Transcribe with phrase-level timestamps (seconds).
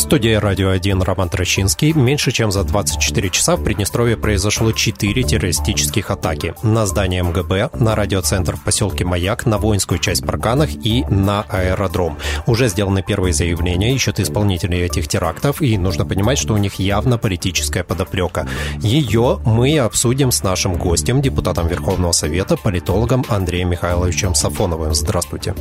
[0.00, 1.92] В студии «Радио 1» Роман Трощинский.
[1.92, 6.54] Меньше чем за 24 часа в Приднестровье произошло 4 террористических атаки.
[6.62, 12.16] На здание МГБ, на радиоцентр в поселке Маяк, на воинскую часть Парканах и на аэродром.
[12.46, 17.18] Уже сделаны первые заявления, ищут исполнителей этих терактов, и нужно понимать, что у них явно
[17.18, 18.48] политическая подоплека.
[18.78, 24.94] Ее мы обсудим с нашим гостем, депутатом Верховного Совета, политологом Андреем Михайловичем Сафоновым.
[24.94, 25.54] Здравствуйте.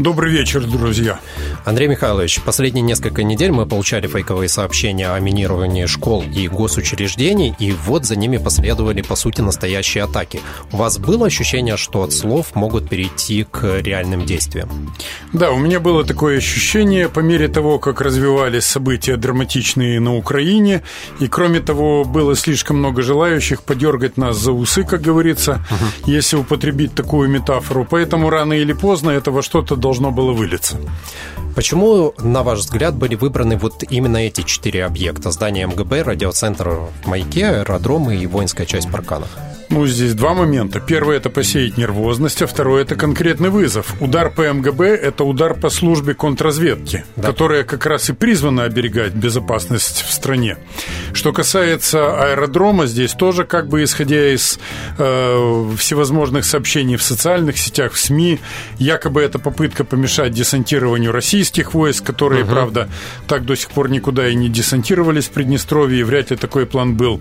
[0.00, 1.20] Добрый вечер, друзья.
[1.66, 7.72] Андрей Михайлович, последние несколько недель мы получали фейковые сообщения о минировании школ и госучреждений, и
[7.72, 10.40] вот за ними последовали, по сути, настоящие атаки.
[10.72, 14.70] У вас было ощущение, что от слов могут перейти к реальным действиям?
[15.34, 20.82] Да, у меня было такое ощущение по мере того, как развивались события драматичные на Украине,
[21.20, 26.10] и кроме того, было слишком много желающих подергать нас за усы, как говорится, угу.
[26.10, 27.84] если употребить такую метафору.
[27.84, 30.76] Поэтому рано или поздно это во что-то должно было вылиться.
[31.56, 35.30] Почему, на ваш взгляд, были выбраны вот именно эти четыре объекта?
[35.30, 39.28] Здание МГБ, радиоцентр в Маяке, аэродромы и воинская часть Парканов?
[39.72, 40.80] Ну, здесь два момента.
[40.80, 43.94] Первый– это посеять нервозность, а второй– это конкретный вызов.
[44.00, 47.28] Удар по МГБ– это удар по службе контрразведки, да.
[47.28, 50.56] которая как раз и призвана оберегать безопасность в стране.
[51.12, 54.58] Что касается аэродрома, здесь тоже как бы исходя из
[54.98, 58.40] э, всевозможных сообщений в социальных сетях, в СМИ,
[58.78, 62.50] якобы это попытка помешать десантированию российских войск, которые, угу.
[62.50, 62.88] правда,
[63.28, 66.96] так до сих пор никуда и не десантировались в Приднестровье, и вряд ли такой план
[66.96, 67.20] был.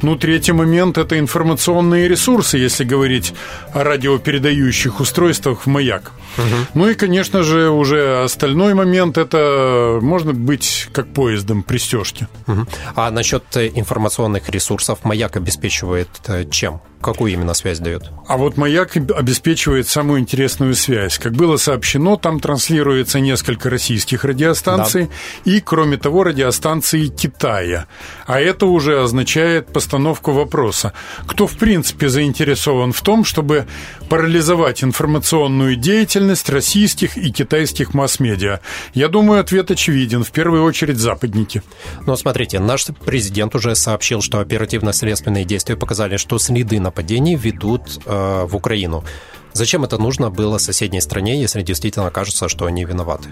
[0.00, 3.34] Ну, третий момент– это информационный информационные ресурсы, если говорить
[3.72, 6.12] о радиопередающих устройствах в маяк.
[6.38, 6.44] Угу.
[6.74, 12.28] Ну и, конечно же, уже остальной момент это можно быть как поездом пристежки.
[12.46, 12.66] Угу.
[12.96, 16.80] А насчет информационных ресурсов маяк обеспечивает э, чем?
[17.00, 18.10] Какую именно связь дает?
[18.28, 21.18] А вот «Маяк» обеспечивает самую интересную связь.
[21.18, 25.50] Как было сообщено, там транслируется несколько российских радиостанций да.
[25.50, 27.86] и, кроме того, радиостанции Китая.
[28.26, 30.92] А это уже означает постановку вопроса.
[31.26, 33.66] Кто, в принципе, заинтересован в том, чтобы
[34.10, 38.60] парализовать информационную деятельность российских и китайских масс-медиа?
[38.92, 40.22] Я думаю, ответ очевиден.
[40.22, 41.62] В первую очередь, западники.
[42.06, 47.82] Но смотрите, наш президент уже сообщил, что оперативно-следственные действия показали, что следы на нападений ведут
[48.04, 49.04] э, в Украину.
[49.52, 53.28] Зачем это нужно было соседней стране, если действительно кажется, что они виноваты?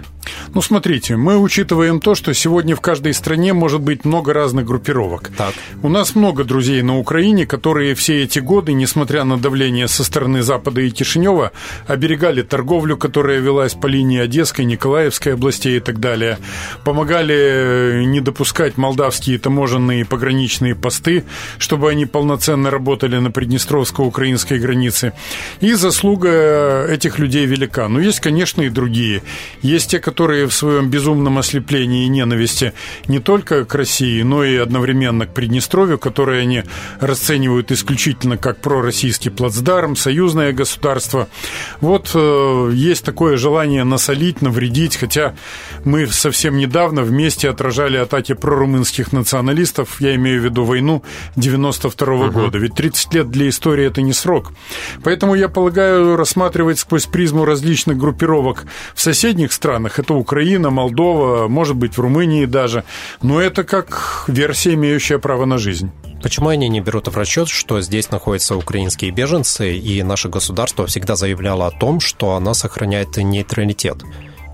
[0.53, 5.31] Ну, смотрите, мы учитываем то, что сегодня в каждой стране может быть много разных группировок.
[5.37, 5.53] Так.
[5.81, 10.41] У нас много друзей на Украине, которые все эти годы, несмотря на давление со стороны
[10.41, 11.51] Запада и Кишинева,
[11.87, 16.37] оберегали торговлю, которая велась по линии Одесской, Николаевской областей и так далее,
[16.83, 21.23] помогали э, не допускать молдавские таможенные пограничные посты,
[21.57, 25.13] чтобы они полноценно работали на приднестровско-украинской границе,
[25.61, 27.87] и заслуг заслуга этих людей велика.
[27.87, 29.21] Но есть, конечно, и другие.
[29.61, 32.73] Есть те, которые в своем безумном ослеплении и ненависти
[33.07, 36.63] не только к России, но и одновременно к Приднестровью, которые они
[36.99, 41.27] расценивают исключительно как пророссийский плацдарм, союзное государство.
[41.81, 45.35] Вот э, есть такое желание насолить, навредить, хотя
[45.85, 51.03] мы совсем недавно вместе отражали атаки прорумынских националистов, я имею в виду войну
[51.35, 52.39] 92 -го угу.
[52.39, 52.57] года.
[52.57, 54.51] Ведь 30 лет для истории это не срок.
[55.03, 59.99] Поэтому я полагаю, рассматривать сквозь призму различных группировок в соседних странах.
[59.99, 62.83] Это Украина, Молдова, может быть, в Румынии даже.
[63.21, 65.91] Но это как версия, имеющая право на жизнь.
[66.21, 71.15] Почему они не берут в расчет, что здесь находятся украинские беженцы, и наше государство всегда
[71.15, 74.03] заявляло о том, что оно сохраняет нейтралитет?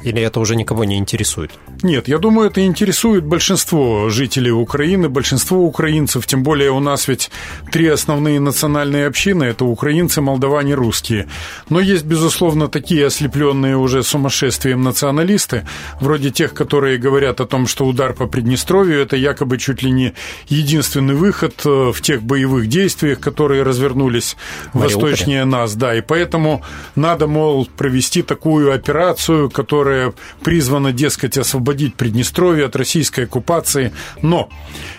[0.05, 1.51] Или это уже никого не интересует?
[1.81, 7.31] Нет, я думаю, это интересует большинство жителей Украины, большинство украинцев, тем более у нас ведь
[7.71, 11.27] три основные национальные общины– это украинцы, молдаване, русские.
[11.69, 15.66] Но есть, безусловно, такие ослепленные уже сумасшествием националисты,
[15.99, 20.13] вроде тех, которые говорят о том, что удар по Приднестровью– это якобы чуть ли не
[20.49, 24.37] единственный выход э, в тех боевых действиях, которые развернулись
[24.73, 25.75] восточнее нас.
[25.75, 26.61] Да, и поэтому
[26.96, 29.94] надо, мол, провести такую операцию, которая
[30.43, 33.91] призвана, дескать, освободить Приднестровье от российской оккупации.
[34.21, 34.49] Но,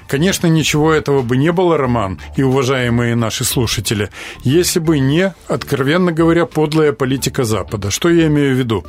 [0.08, 4.11] конечно, ничего этого бы не было, Роман и уважаемые наши слушатели,
[4.43, 7.91] если бы не, откровенно говоря, подлая политика Запада.
[7.91, 8.87] Что я имею в виду?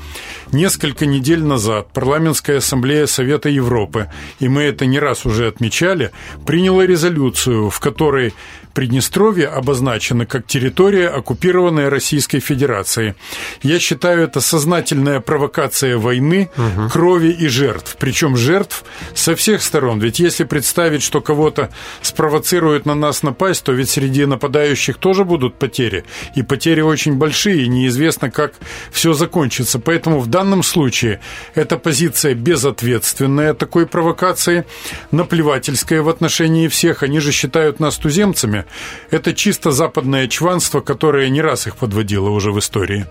[0.51, 6.11] Несколько недель назад парламентская ассамблея Совета Европы, и мы это не раз уже отмечали,
[6.45, 8.33] приняла резолюцию, в которой
[8.77, 13.15] Приднестровье обозначено как территория, оккупированная Российской Федерацией.
[13.63, 16.87] Я считаю, это сознательная провокация войны, угу.
[16.87, 17.95] крови и жертв.
[17.97, 18.83] Причем жертв
[19.15, 19.99] со всех сторон.
[19.99, 21.69] Ведь если представить, что кого-то
[22.01, 26.03] спровоцирует на нас напасть, то ведь среди нападающих тоже будут потери.
[26.35, 28.53] И потери очень большие, и неизвестно, как
[28.91, 29.79] все закончится.
[29.79, 31.21] Поэтому в данном случае
[31.55, 34.65] эта позиция безответственная такой провокации,
[35.11, 37.03] наплевательская в отношении всех.
[37.03, 38.65] Они же считают нас туземцами.
[39.09, 43.05] Это чисто западное чванство, которое не раз их подводило уже в истории.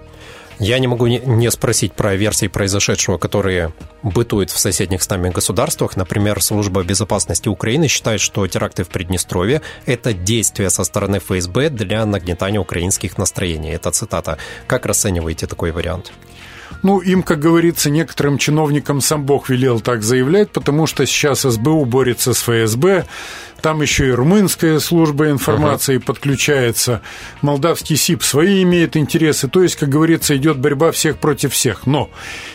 [0.58, 5.97] Я не могу не спросить про версии произошедшего, которые бытуют в соседних с нами государствах.
[5.97, 12.06] Например, Служба безопасности Украины считает, что теракты в Приднестровье– это действие со стороны ФСБ для
[12.06, 13.70] нагнетания украинских настроений.
[13.70, 14.38] Это цитата.
[14.67, 16.12] Как расцениваете такой вариант?
[16.87, 21.85] Ну, им, как говорится, некоторым чиновникам сам Бог велел так заявлять, потому что сейчас СБУ
[21.85, 23.06] борется с ФСБ,
[23.61, 26.05] там еще и румынская служба информации uh-huh.
[26.05, 27.03] подключается,
[27.43, 31.87] молдавский СИП свои имеет интересы, то есть, как говорится, идет борьба всех против всех.
[31.87, 32.09] Но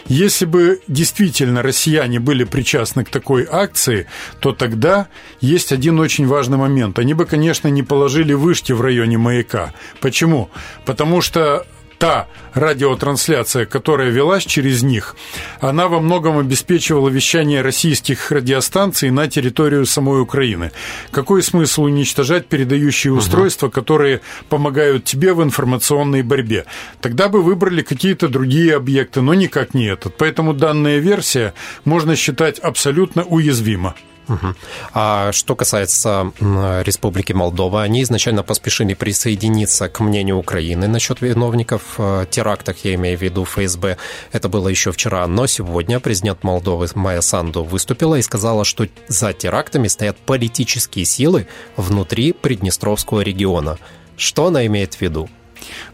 [0.06, 4.08] если бы действительно россияне были причастны к такой акции,
[4.40, 5.08] то тогда
[5.42, 6.98] есть один очень важный момент.
[7.00, 9.74] Они бы, конечно, не положили вышки в районе маяка.
[10.00, 10.50] Почему?
[10.86, 11.66] Потому что
[12.02, 15.16] та радиотрансляция, которая велась через них,
[15.60, 20.72] она во многом обеспечивала вещание российских радиостанций на территорию самой Украины.
[21.12, 26.66] Какой смысл уничтожать передающие устройства, которые помогают тебе в информационной борьбе?
[27.02, 30.18] Тогда бы выбрали какие-то другие объекты, но никак не этот.
[30.18, 31.54] Поэтому данная версия
[31.86, 33.94] можно считать абсолютно уязвима.
[34.28, 34.56] Угу.
[34.94, 42.26] А что касается Республики Молдова, они изначально поспешили присоединиться к мнению Украины насчет виновников в
[42.30, 43.98] терактах, я имею в виду ФСБ.
[44.32, 49.34] Это было еще вчера, но сегодня президент Молдовы Майя Санду выступила и сказала, что за
[49.34, 53.78] терактами стоят политические силы внутри Приднестровского региона.
[54.18, 55.30] Что она имеет в виду?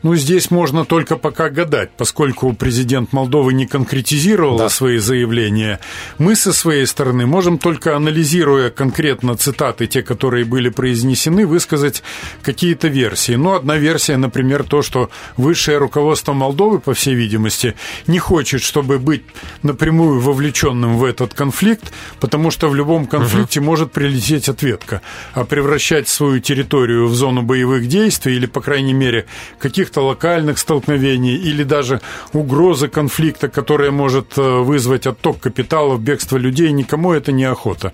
[0.03, 4.69] Ну, здесь можно только пока гадать, поскольку президент Молдовы не конкретизировал да.
[4.69, 5.79] свои заявления.
[6.17, 12.03] Мы со своей стороны можем только анализируя конкретно цитаты, те, которые были произнесены, высказать
[12.41, 13.33] какие-то версии.
[13.33, 17.75] Ну, одна версия, например, то, что высшее руководство Молдовы, по всей видимости,
[18.05, 19.23] не хочет, чтобы быть
[19.63, 23.67] напрямую вовлеченным в этот конфликт, потому что в любом конфликте угу.
[23.67, 25.01] может прилететь ответка.
[25.33, 29.25] А превращать свою территорию в зону боевых действий или, по крайней мере,
[29.59, 32.01] каких-то локальных столкновений или даже
[32.33, 37.93] угрозы конфликта, которая может э, вызвать отток капиталов, бегство людей, никому это не охота.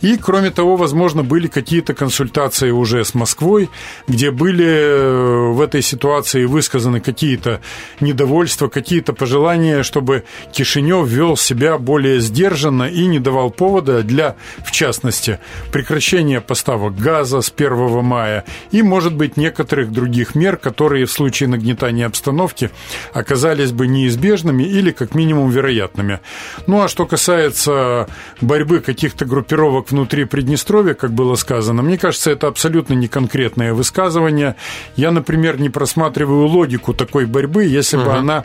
[0.00, 3.68] И, кроме того, возможно, были какие-то консультации уже с Москвой,
[4.08, 7.60] где были э, в этой ситуации высказаны какие-то
[8.00, 14.70] недовольства, какие-то пожелания, чтобы Кишинев вел себя более сдержанно и не давал повода для, в
[14.70, 15.38] частности,
[15.72, 21.10] прекращения поставок газа с 1 мая и, может быть, некоторых других мер, которые которые в
[21.10, 22.70] случае нагнетания обстановки
[23.12, 26.20] оказались бы неизбежными или как минимум вероятными.
[26.66, 28.06] Ну а что касается
[28.40, 34.54] борьбы каких-то группировок внутри Приднестровья, как было сказано, мне кажется, это абсолютно не конкретное высказывание.
[34.96, 38.06] Я, например, не просматриваю логику такой борьбы, если угу.
[38.06, 38.44] бы она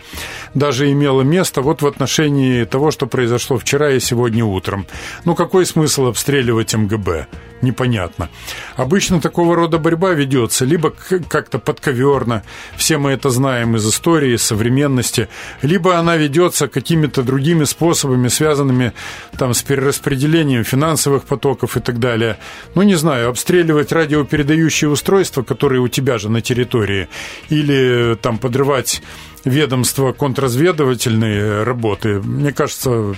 [0.54, 4.86] даже имела место вот в отношении того, что произошло вчера и сегодня утром.
[5.26, 7.28] Ну какой смысл обстреливать МГБ?
[7.62, 8.30] непонятно.
[8.76, 10.94] Обычно такого рода борьба ведется либо
[11.30, 12.44] как-то подковерно,
[12.76, 15.28] все мы это знаем из истории, из современности,
[15.62, 18.94] либо она ведется какими-то другими способами, связанными
[19.38, 22.38] там, с перераспределением финансовых потоков и так далее.
[22.76, 27.08] Ну, не знаю, обстреливать радиопередающие устройства, которые у тебя же на территории,
[27.50, 29.02] или там подрывать
[29.46, 33.16] ведомства контрразведывательные работы, мне кажется,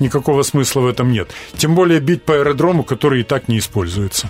[0.00, 1.30] никакого смысла в этом нет.
[1.56, 4.28] Тем более бить по аэродрому, который и так не используется.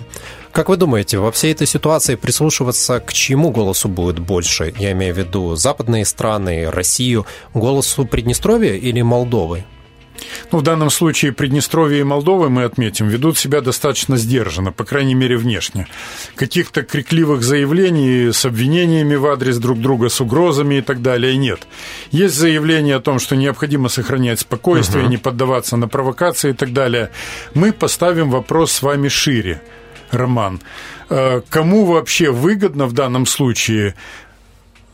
[0.51, 4.73] Как вы думаете, во всей этой ситуации прислушиваться к чьему голосу будет больше?
[4.77, 9.65] Я имею в виду западные страны, Россию, голосу Приднестровья или Молдовы?
[10.51, 15.15] Ну, в данном случае Приднестровье и Молдова, мы отметим, ведут себя достаточно сдержанно, по крайней
[15.15, 15.87] мере, внешне.
[16.35, 21.67] Каких-то крикливых заявлений с обвинениями в адрес друг друга, с угрозами и так далее нет.
[22.11, 25.11] Есть заявление о том, что необходимо сохранять спокойствие, угу.
[25.11, 27.11] не поддаваться на провокации и так далее.
[27.53, 29.61] Мы поставим вопрос с вами шире.
[30.11, 30.59] Роман,
[31.09, 33.93] э, кому вообще выгодно в данном случае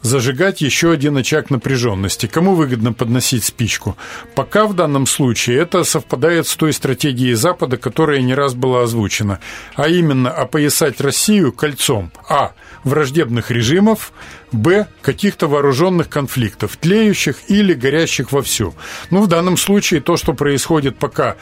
[0.05, 2.27] зажигать еще один очаг напряженности.
[2.27, 3.97] Кому выгодно подносить спичку?
[4.35, 9.39] Пока в данном случае это совпадает с той стратегией Запада, которая не раз была озвучена,
[9.75, 12.53] а именно опоясать Россию кольцом а.
[12.83, 14.13] враждебных режимов,
[14.51, 14.88] б.
[15.01, 18.75] каких-то вооруженных конфликтов, тлеющих или горящих вовсю.
[19.09, 21.35] Ну, в данном случае то, что происходит пока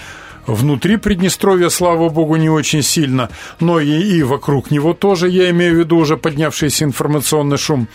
[0.48, 5.76] внутри Приднестровья, слава богу, не очень сильно, но и, и вокруг него тоже, я имею
[5.76, 7.88] в виду уже поднявшийся информационный шум,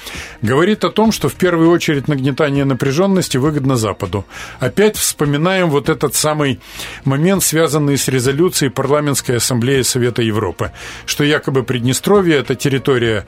[0.42, 4.24] говорит о том, что в первую очередь нагнетание напряженности выгодно Западу.
[4.60, 6.60] Опять вспоминаем вот этот самый
[7.04, 10.72] момент, связанный с резолюцией Парламентской ассамблеи Совета Европы,
[11.06, 13.26] что якобы Приднестровье– это территория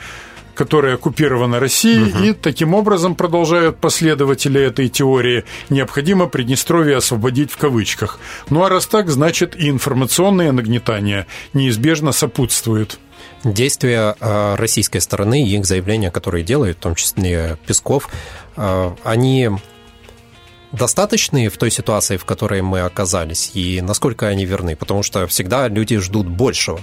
[0.61, 2.23] которая оккупирована Россией, угу.
[2.23, 8.19] и таким образом продолжают последователи этой теории, необходимо Приднестровье освободить в кавычках.
[8.50, 12.99] Ну а раз так, значит и информационное нагнетание неизбежно сопутствует.
[13.43, 18.11] Действия э, российской стороны и их заявления, которые делают, в том числе Песков,
[18.59, 19.49] э, они
[20.73, 24.76] достаточные в той ситуации, в которой мы оказались, и насколько они верны?
[24.76, 26.83] Потому что всегда люди ждут большего.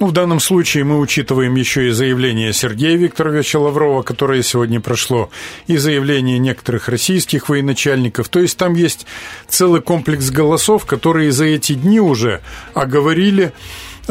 [0.00, 5.28] Ну, в данном случае мы учитываем еще и заявление Сергея Викторовича Лаврова, которое сегодня прошло,
[5.66, 8.30] и заявление некоторых российских военачальников.
[8.30, 9.06] То есть там есть
[9.46, 12.40] целый комплекс голосов, которые за эти дни уже
[12.72, 13.52] оговорили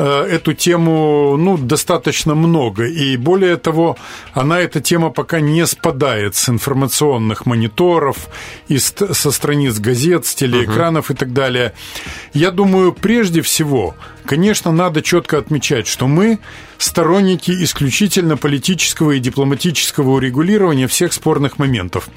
[0.02, 2.86] Э, эту тему ну, достаточно много.
[2.86, 3.98] И более того,
[4.34, 8.30] она, эта тема пока не спадает с информационных мониторов,
[8.70, 11.16] из, со страниц газет, с телеэкранов uh-huh.
[11.16, 11.74] и так далее.
[12.34, 13.96] Я думаю, прежде всего,
[14.30, 16.38] конечно, надо четко отмечать, что мы
[16.78, 22.10] сторонники исключительно политического и дипломатического урегулирования всех спорных моментов.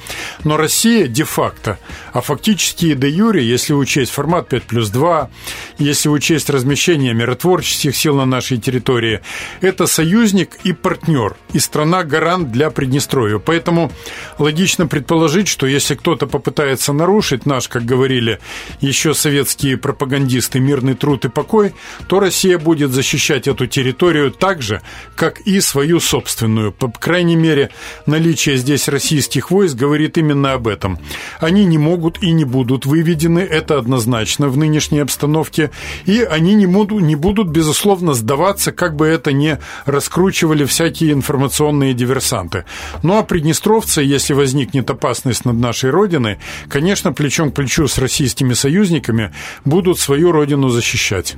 [0.44, 1.78] Но Россия де-факто,
[2.12, 5.30] а фактически и де-юре, если учесть формат 5 плюс 2,
[5.78, 9.20] если учесть размещение миротворческих сил на нашей территории,
[9.62, 13.38] это союзник и партнер, и страна-гарант для Приднестровья.
[13.38, 13.90] Поэтому
[14.38, 18.38] логично предположить, что если кто-то попытается нарушить наш, как говорили
[18.82, 21.72] еще советские пропагандисты, мирный труд и покой,
[22.08, 24.80] то Россия будет защищать эту территорию так, же,
[25.16, 26.72] как и свою собственную.
[26.72, 27.70] По крайней мере,
[28.06, 30.98] наличие здесь российских войск говорит именно об этом.
[31.40, 35.70] Они не могут и не будут выведены, это однозначно в нынешней обстановке,
[36.06, 41.94] и они не будут, не будут безусловно, сдаваться, как бы это ни раскручивали всякие информационные
[41.94, 42.64] диверсанты.
[43.02, 48.54] Ну а приднестровцы, если возникнет опасность над нашей Родиной, конечно, плечом к плечу с российскими
[48.54, 49.32] союзниками
[49.64, 51.36] будут свою Родину защищать.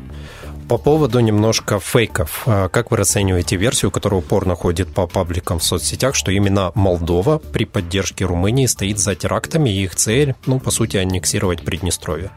[0.69, 2.45] По поводу немножко фейков.
[2.47, 7.39] А как вы расцениваете версию, которая упорно ходит по пабликам в соцсетях, что именно Молдова
[7.39, 12.31] при поддержке Румынии стоит за терактами, и их цель, ну, по сути, аннексировать Приднестровье?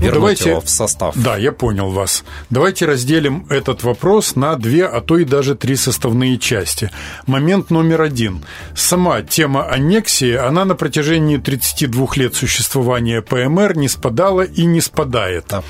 [0.00, 1.14] Ну, давайте, его в состав.
[1.16, 2.24] Да, я понял вас.
[2.50, 6.90] Давайте разделим этот вопрос на две, а то и даже три составные части.
[7.26, 8.44] Момент номер один.
[8.74, 15.46] Сама тема аннексии, она на протяжении 32 лет существования ПМР не спадала и не спадает.
[15.48, 15.62] Да.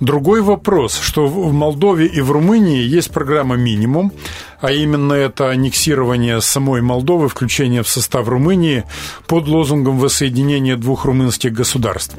[0.00, 4.12] Другой вопрос, что в Молдове и в Румынии есть программа «Минимум»,
[4.60, 8.84] а именно это аннексирование самой Молдовы, включение в состав Румынии
[9.26, 12.16] под лозунгом воссоединения двух румынских государств.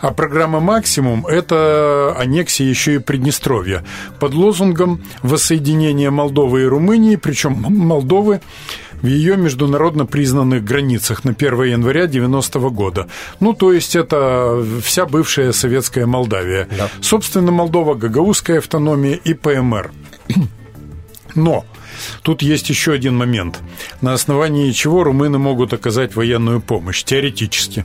[0.00, 3.84] А программа «Максимум»– это аннексия еще и Приднестровья
[4.20, 8.40] под лозунгом воссоединения Молдовы и Румынии, причем Молдовы
[9.02, 13.08] в ее международно признанных границах на 1 января 90 года.
[13.40, 16.68] Ну, то есть это вся бывшая советская Молдавия.
[16.78, 16.88] Да.
[17.00, 19.90] Собственно, Молдова, Гагаузская автономия и ПМР.
[21.34, 21.64] Но
[22.22, 23.60] Тут есть еще один момент,
[24.00, 27.84] на основании чего румыны могут оказать военную помощь, теоретически.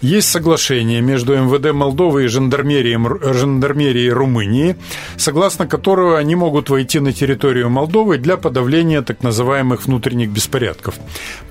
[0.00, 2.98] Есть соглашение между МВД Молдовы и жандармерией,
[3.34, 4.76] жандармерией Румынии,
[5.18, 10.94] согласно которого они могут войти на территорию Молдовы для подавления так называемых внутренних беспорядков.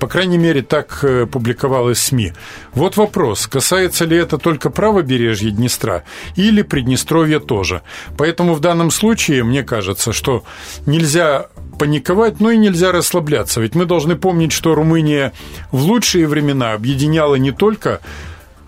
[0.00, 2.32] По крайней мере, так э, публиковалось СМИ.
[2.74, 6.02] Вот вопрос, касается ли это только правобережья Днестра
[6.34, 7.82] или Приднестровья тоже.
[8.18, 10.42] Поэтому в данном случае, мне кажется, что
[10.86, 11.46] нельзя
[11.78, 13.60] паниковать, но и нельзя расслабляться.
[13.60, 15.32] Ведь мы должны помнить, что Румыния
[15.70, 18.00] в лучшие времена объединяла не только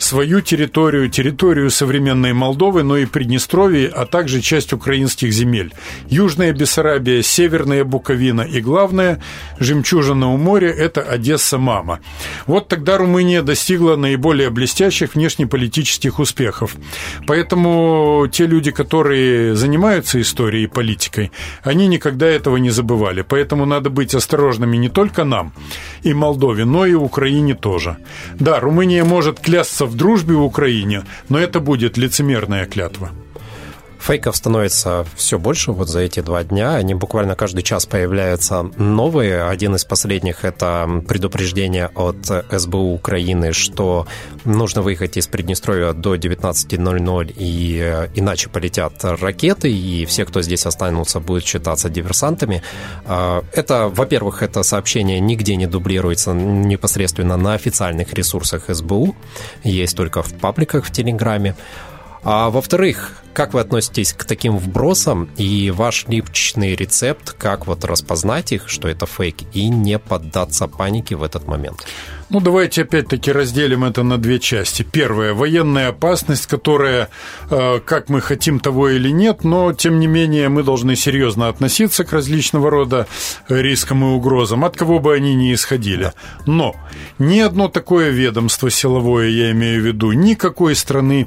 [0.02, 5.72] свою территорию, территорию современной Молдовы, но и Приднестровье, а также часть украинских земель.
[6.08, 9.22] Южная Бессарабия, Северная Буковина и, главное,
[9.58, 12.00] жемчужина у моря– это Одесса-мама.
[12.46, 16.76] Вот тогда Румыния достигла наиболее блестящих внешнеполитических успехов.
[17.26, 21.30] Поэтому те люди, которые занимаются историей и политикой,
[21.62, 23.22] они никогда этого не забывали.
[23.22, 25.52] Поэтому надо быть осторожными не только нам
[26.02, 27.98] и Молдове, но и Украине тоже.
[28.34, 33.10] Да, Румыния может клясться в дружбе в Украине, но это будет лицемерная клятва.
[34.02, 36.74] Фейков становится все больше вот за эти два дня.
[36.74, 39.44] Они буквально каждый час появляются новые.
[39.44, 42.16] Один из последних– это предупреждение от
[42.50, 44.08] СБУ Украины, что
[44.44, 50.66] нужно выехать из Приднестровья до 19.00, и э, иначе полетят ракеты, и все, кто здесь
[50.66, 52.62] останутся, будут считаться диверсантами.
[53.06, 59.14] А, это, во-первых, это сообщение нигде не дублируется непосредственно на официальных ресурсах СБУ,
[59.62, 61.54] есть только в пабликах в Телеграме.
[62.24, 68.52] А во-вторых, как вы относитесь к таким вбросам и ваш личный рецепт, как вот распознать
[68.52, 71.86] их, что это фейк, и не поддаться панике в этот момент?
[72.32, 74.86] Ну, давайте опять-таки разделим это на две части.
[74.90, 77.10] Первая– военная опасность, которая,
[77.50, 82.04] э, как мы хотим того или нет, но, тем не менее, мы должны серьезно относиться
[82.04, 83.06] к различного рода
[83.50, 86.12] рискам и угрозам, от кого бы они ни исходили.
[86.46, 86.74] Но
[87.18, 91.26] ни одно такое ведомство силовое, я имею в виду, никакой страны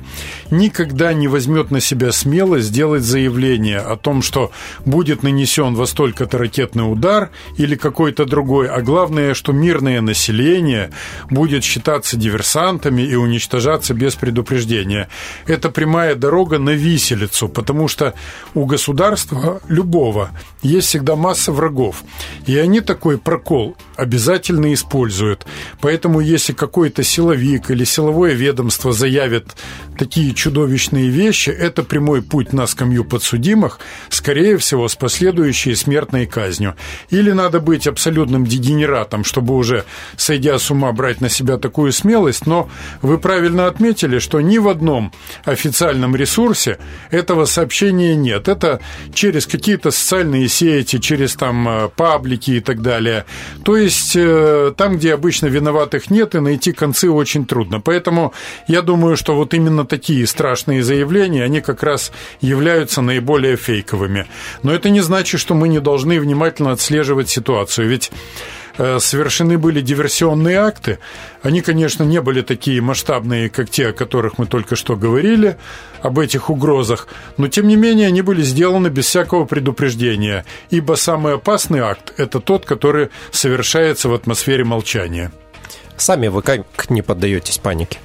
[0.50, 4.52] никогда не возьмет на себя смелость сделать заявление о том, что
[4.86, 10.92] будет нанесен во столько-то ракетный удар или какой-то другой, а главное, что мирное население
[11.30, 15.10] будет считаться диверсантами и уничтожаться без предупреждения.
[15.48, 18.14] Это прямая дорога на виселицу, потому что
[18.54, 22.04] у государства любого есть всегда масса врагов.
[22.46, 25.46] И они такой прокол обязательно используют.
[25.82, 29.56] Поэтому если какой-то силовик или силовое ведомство заявит
[29.98, 36.76] такие чудовищные вещи, это прямой путь на скамью подсудимых, скорее всего, с последующей смертной казнью.
[37.10, 39.86] Или надо быть абсолютным дегенератом, чтобы уже,
[40.18, 42.70] сойдя с ума, брать на себя такую смелость, но
[43.02, 45.12] вы правильно отметили, что ни в одном
[45.46, 46.78] официальном ресурсе
[47.12, 48.48] этого сообщения нет.
[48.48, 48.82] Это
[49.14, 53.26] через какие-то социальные сети, через там э, паблики и так далее.
[53.64, 57.80] То есть э, там, где обычно виноватых нет, и найти концы очень трудно.
[57.80, 58.34] Поэтому
[58.68, 62.12] я думаю, что вот именно такие страшные заявления, они как раз
[62.42, 64.28] являются наиболее фейковыми.
[64.64, 67.88] Но это не значит, что мы не должны внимательно отслеживать ситуацию.
[67.88, 68.12] Ведь
[68.78, 71.00] Э, совершены были диверсионные акты.
[71.42, 75.58] Они, конечно, не были такие масштабные, как те, о которых мы только что говорили,
[76.02, 81.36] об этих угрозах, но, тем не менее, они были сделаны без всякого предупреждения, ибо самый
[81.36, 85.32] опасный акт– это тот, который совершается в атмосфере молчания.
[85.98, 88.00] Сами вы как не поддаетесь панике?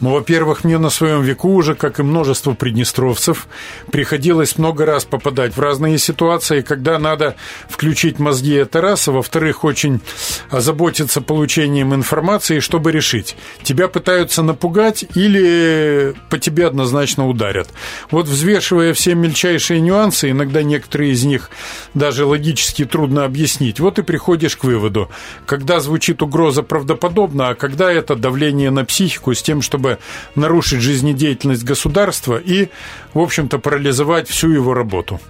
[0.00, 3.46] Ну, во-первых, мне на своем веку уже, как и множество приднестровцев,
[3.92, 7.36] приходилось много раз попадать в разные ситуации, когда надо
[7.68, 10.00] включить мозги, это раз, а во-вторых, очень
[10.48, 17.68] озаботиться получением информации, чтобы решить, тебя пытаются напугать или по тебе однозначно ударят.
[18.10, 21.50] Вот взвешивая все мельчайшие нюансы, иногда некоторые из них
[21.92, 25.10] даже логически трудно объяснить, вот и приходишь к выводу,
[25.44, 29.89] когда звучит угроза правдоподобно, а когда это давление на психику с тем, чтобы
[30.34, 32.68] нарушить жизнедеятельность государства и,
[33.14, 35.20] в общем-то, парализовать всю его работу.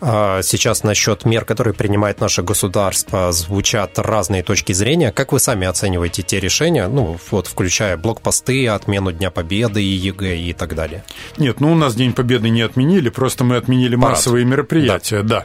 [0.00, 5.10] А, сейчас насчет мер, которые принимает наше государство, звучат разные точки зрения.
[5.10, 10.36] Как вы сами оцениваете те решения, ну, вот, включая блокпосты, отмену Дня Победы и ЕГЭ
[10.36, 11.04] и так далее?
[11.36, 14.10] Нет, ну, у нас День Победы не отменили, просто мы отменили Парад.
[14.10, 15.40] массовые мероприятия, да.
[15.40, 15.44] да.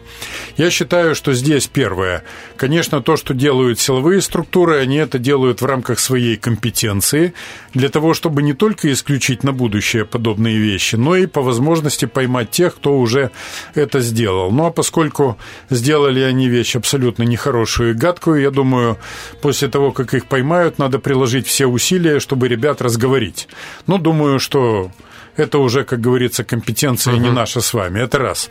[0.63, 2.23] Я считаю, что здесь первое.
[2.55, 7.33] Конечно, то, что делают силовые структуры, они это делают в рамках своей компетенции,
[7.73, 12.51] для того, чтобы не только исключить на будущее подобные вещи, но и по возможности поймать
[12.51, 13.31] тех, кто уже
[13.73, 14.51] это сделал сделал.
[14.51, 15.37] Ну а поскольку
[15.69, 18.97] сделали они вещь абсолютно нехорошую и гадкую, я думаю,
[19.41, 23.47] после того, как их поймают, надо приложить все усилия, чтобы ребят разговорить.
[23.87, 24.91] Ну, думаю, что
[25.37, 27.19] это уже, как говорится, компетенция uh-huh.
[27.19, 27.99] не наша с вами.
[27.99, 28.49] Это раз.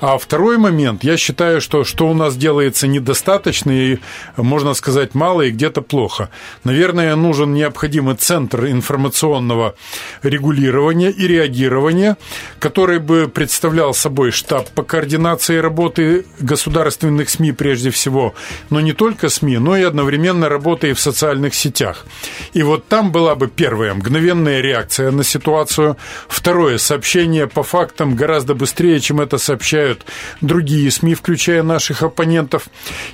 [0.00, 3.98] А второй момент, я считаю, что что у нас делается недостаточно и,
[4.36, 6.30] можно сказать, мало и где-то плохо.
[6.64, 9.74] Наверное, нужен необходимый центр информационного
[10.22, 12.16] регулирования и реагирования,
[12.58, 18.34] который бы представлял собой штаб по координации работы государственных СМИ прежде всего,
[18.70, 22.06] но не только СМИ, но и одновременно работы и в социальных сетях.
[22.54, 28.54] И вот там была бы первая мгновенная реакция на ситуацию, второе сообщение по фактам гораздо
[28.54, 30.06] быстрее, чем это сообщают обсуждают
[30.40, 32.68] другие СМИ, включая наших оппонентов.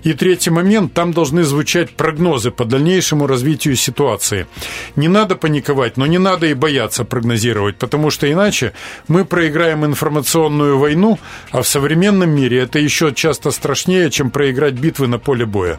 [0.05, 4.47] И третий момент, там должны звучать прогнозы по дальнейшему развитию ситуации.
[4.97, 8.73] Не надо паниковать, но не надо и бояться прогнозировать, потому что иначе
[9.09, 11.19] мы проиграем информационную войну,
[11.51, 15.79] а в современном мире это еще часто страшнее, чем проиграть битвы на поле боя.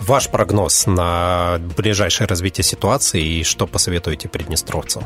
[0.00, 5.04] Ваш прогноз на ближайшее развитие ситуации и что посоветуете приднестровцам?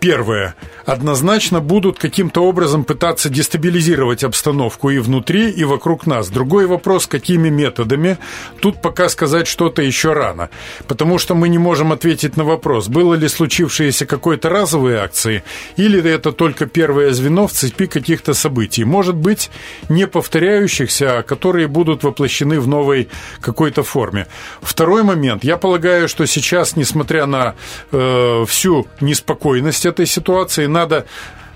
[0.00, 0.54] Первое.
[0.84, 6.28] Однозначно будут каким-то образом пытаться дестабилизировать обстановку и внутри, и вокруг нас.
[6.28, 8.18] Другой вопрос, какими методами.
[8.60, 10.50] Тут пока сказать что-то еще рано.
[10.88, 15.42] Потому что мы не можем ответить на вопрос, было ли случившееся какой-то разовой акции,
[15.76, 18.84] или это только первое звено в цепи каких-то событий.
[18.84, 19.50] Может быть,
[19.88, 23.08] не повторяющихся, а которые будут воплощены в новой
[23.40, 24.26] какой-то форме.
[24.60, 25.44] Второй момент.
[25.44, 27.54] Я полагаю, что сейчас, несмотря на
[27.90, 31.06] э, всю неспокойность этой ситуации надо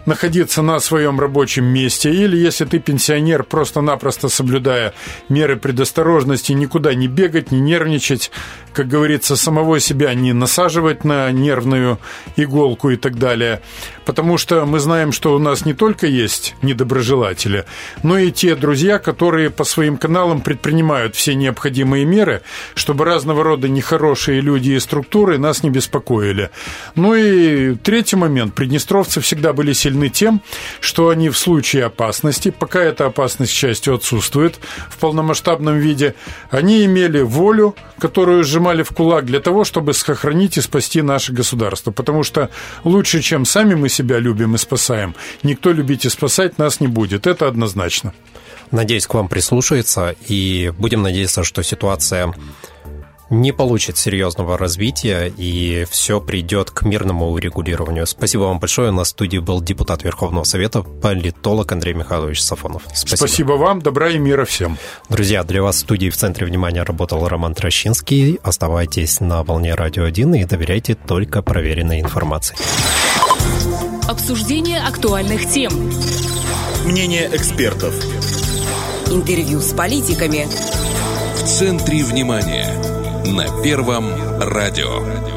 [0.07, 4.95] находиться на своем рабочем месте, или если ты пенсионер, просто-напросто соблюдая
[5.29, 8.31] меры предосторожности, никуда не бегать, не нервничать,
[8.77, 11.99] как говорится, самого себя не насаживать на нервную
[12.37, 13.63] иголку и так далее.
[14.05, 17.65] Потому что мы знаем, что у нас не только есть недоброжелатели,
[18.03, 22.43] но и те друзья, которые по своим каналам предпринимают все необходимые меры,
[22.75, 26.51] чтобы разного рода нехорошие люди и структуры нас не беспокоили.
[26.95, 28.55] Ну и третий момент.
[28.55, 30.43] Приднестровцы всегда были сильны тем,
[30.81, 34.61] что они в случае опасности, пока эта опасность, к счастью, отсутствует
[34.91, 36.15] в полномасштабном виде,
[36.51, 41.93] они имели волю, которую сжимали в кулак для того, чтобы сохранить и спасти наше государство.
[41.93, 42.49] Потому что
[42.85, 47.27] лучше, чем сами мы себя любим и спасаем, никто любить и спасать нас не будет.
[47.27, 48.13] Это однозначно.
[48.73, 52.33] Надеюсь, к вам прислушается, и будем надеяться, что ситуация
[53.31, 58.07] не получит серьезного развития, и все придет к мирному урегулированию.
[58.07, 58.91] Спасибо вам большое.
[58.91, 62.83] На студии был депутат Верховного Совета, политолог Андрей Михайлович Сафонов.
[62.95, 63.17] Спасибо.
[63.17, 63.81] Спасибо вам.
[63.81, 64.79] Добра и мира всем.
[65.09, 68.39] Друзья, для вас в студии в центре внимания работал Роман Трощинский.
[68.43, 72.57] Оставайтесь на волне Радио 1 и доверяйте только проверенной информации.
[74.09, 75.73] Обсуждение актуальных тем.
[76.85, 77.95] Мнение экспертов.
[79.11, 80.47] Интервью с политиками.
[81.35, 82.96] В центре внимания.
[83.27, 84.05] На Первом
[84.39, 85.36] радио.